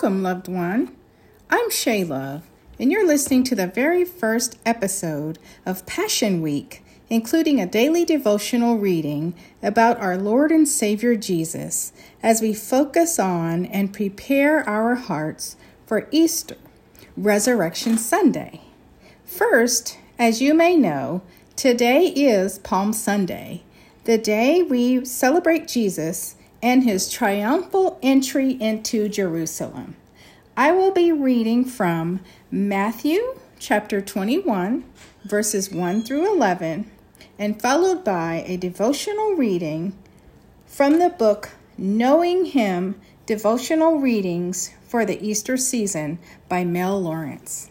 [0.00, 0.94] Welcome, loved one.
[1.50, 2.42] I'm Shayla,
[2.78, 8.78] and you're listening to the very first episode of Passion Week, including a daily devotional
[8.78, 11.92] reading about our Lord and Savior Jesus
[12.22, 16.58] as we focus on and prepare our hearts for Easter,
[17.16, 18.60] Resurrection Sunday.
[19.24, 21.22] First, as you may know,
[21.56, 23.64] today is Palm Sunday,
[24.04, 29.96] the day we celebrate Jesus and his triumphal entry into Jerusalem.
[30.56, 34.84] I will be reading from Matthew chapter 21,
[35.24, 36.90] verses 1 through 11,
[37.38, 39.96] and followed by a devotional reading
[40.66, 47.68] from the book Knowing Him Devotional Readings for the Easter Season by Mel Lawrenz.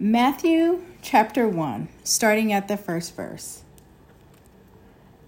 [0.00, 3.61] Matthew chapter 1, starting at the first verse.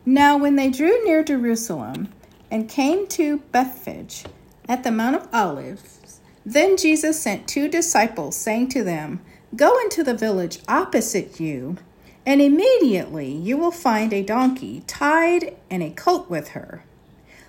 [0.06, 2.08] Now, when they drew near Jerusalem
[2.50, 4.24] and came to Bethphage
[4.68, 9.20] at the Mount of Olives, then Jesus sent two disciples, saying to them,
[9.56, 11.78] Go into the village opposite you,
[12.26, 16.84] and immediately you will find a donkey tied and a colt with her.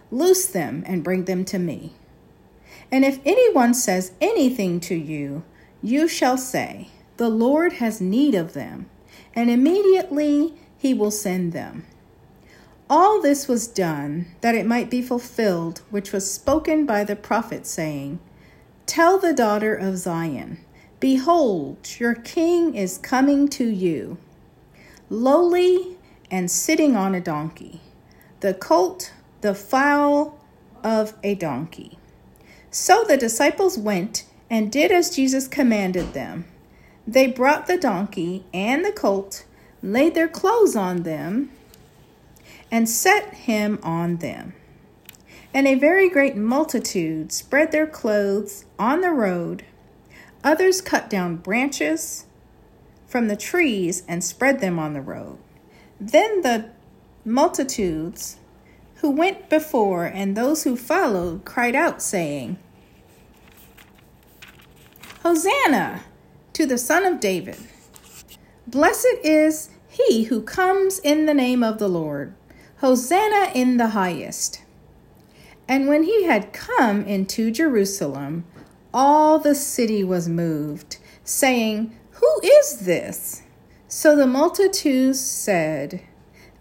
[0.10, 1.94] Loose them and bring them to me.
[2.90, 5.44] And if anyone says anything to you,
[5.82, 8.90] you shall say, The Lord has need of them,
[9.34, 11.86] and immediately he will send them.
[12.88, 17.66] All this was done that it might be fulfilled, which was spoken by the prophet,
[17.66, 18.20] saying,
[18.86, 20.60] Tell the daughter of Zion,
[21.00, 24.18] Behold, your king is coming to you,
[25.10, 25.98] lowly
[26.30, 27.82] and sitting on a donkey,
[28.42, 30.40] the colt, the foal
[30.84, 31.98] of a donkey.
[32.70, 36.46] So the disciples went and did as Jesus commanded them.
[37.08, 39.46] They brought the donkey and the colt,
[39.82, 41.52] laid their clothes on them,
[42.72, 44.54] and set him on them.
[45.54, 49.64] And a very great multitude spread their clothes on the road.
[50.44, 52.26] Others cut down branches
[53.08, 55.38] from the trees and spread them on the road.
[56.00, 56.70] Then the
[57.24, 58.38] multitudes
[58.96, 62.58] who went before and those who followed cried out, saying,
[65.24, 66.04] Hosanna
[66.54, 67.58] to the Son of David!
[68.68, 72.34] Blessed is he who comes in the name of the Lord!
[72.86, 74.62] Hosanna in the highest.
[75.68, 78.46] And when he had come into Jerusalem,
[78.94, 83.42] all the city was moved, saying, Who is this?
[83.88, 86.02] So the multitudes said,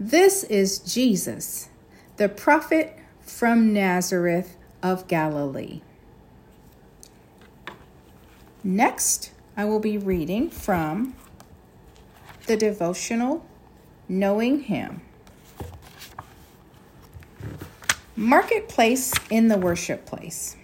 [0.00, 1.68] This is Jesus,
[2.16, 5.82] the prophet from Nazareth of Galilee.
[8.64, 11.16] Next, I will be reading from
[12.46, 13.44] the devotional
[14.08, 15.02] Knowing Him.
[18.16, 20.56] Marketplace in the worship place.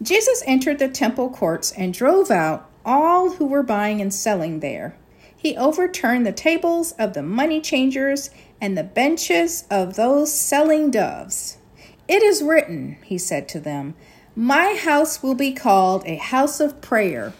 [0.00, 4.96] Jesus entered the temple courts and drove out all who were buying and selling there.
[5.36, 8.30] He overturned the tables of the money changers
[8.60, 11.58] and the benches of those selling doves.
[12.06, 13.94] It is written, he said to them,
[14.36, 17.32] My house will be called a house of prayer,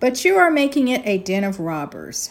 [0.00, 2.30] but you are making it a den of robbers.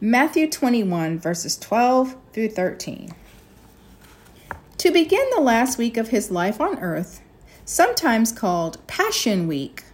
[0.00, 3.12] Matthew 21, verses 12 through 13.
[4.80, 7.20] To begin the last week of his life on earth,
[7.66, 9.84] sometimes called Passion Week,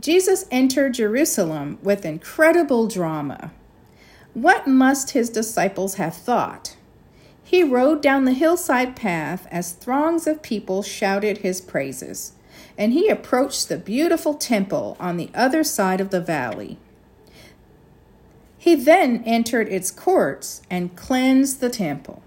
[0.00, 3.52] Jesus entered Jerusalem with incredible drama.
[4.32, 6.74] What must his disciples have thought?
[7.44, 12.32] He rode down the hillside path as throngs of people shouted his praises,
[12.76, 16.76] and he approached the beautiful temple on the other side of the valley.
[18.58, 22.20] He then entered its courts and cleansed the temple.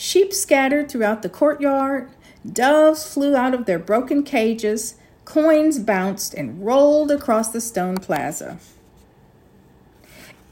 [0.00, 2.08] Sheep scattered throughout the courtyard,
[2.46, 4.94] doves flew out of their broken cages,
[5.24, 8.60] coins bounced and rolled across the stone plaza.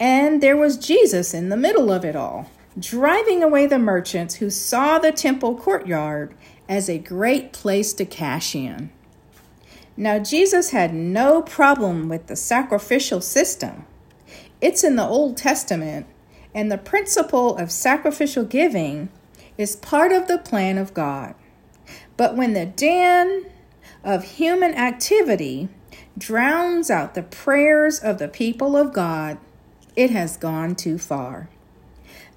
[0.00, 4.50] And there was Jesus in the middle of it all, driving away the merchants who
[4.50, 6.34] saw the temple courtyard
[6.69, 8.90] as a great place to cash in.
[9.96, 13.87] Now, Jesus had no problem with the sacrificial system.
[14.60, 16.06] It's in the Old Testament,
[16.52, 19.08] and the principle of sacrificial giving
[19.58, 21.35] is part of the plan of God.
[22.17, 23.47] But when the din
[24.05, 25.69] of human activity
[26.17, 29.38] drowns out the prayers of the people of God,
[29.94, 31.49] it has gone too far.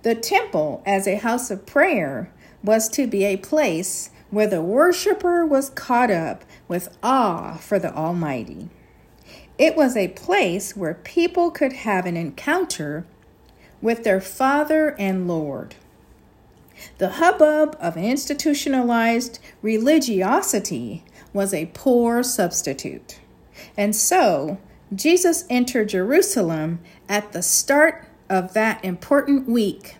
[0.01, 2.31] The temple, as a house of prayer,
[2.63, 7.93] was to be a place where the worshiper was caught up with awe for the
[7.93, 8.69] Almighty.
[9.57, 13.05] It was a place where people could have an encounter
[13.81, 15.75] with their Father and Lord.
[16.97, 21.03] The hubbub of institutionalized religiosity
[21.33, 23.19] was a poor substitute.
[23.77, 24.57] And so,
[24.93, 29.97] Jesus entered Jerusalem at the start of that important week,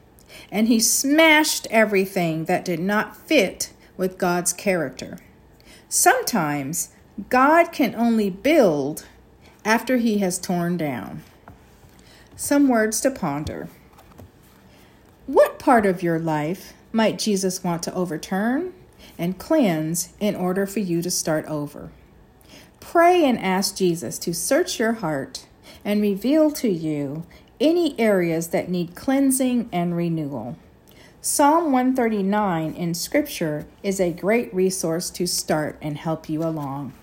[0.51, 5.19] and he smashed everything that did not fit with God's character.
[5.87, 6.89] Sometimes
[7.29, 9.05] God can only build
[9.65, 11.23] after he has torn down.
[12.35, 13.67] Some words to ponder.
[15.59, 18.73] What part of your life might Jesus want to overturn
[19.17, 21.91] and cleanse in order for you to start over?
[22.79, 25.47] Pray and ask Jesus to search your heart
[25.83, 27.25] and reveal to you
[27.59, 30.56] any areas that need cleansing and renewal.
[31.19, 36.94] Psalm 139 in Scripture is a great resource to start and help you along.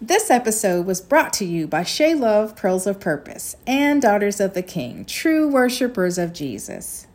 [0.00, 4.52] This episode was brought to you by Shay Love Pearls of Purpose and Daughters of
[4.52, 7.06] the King, true worshipers of Jesus.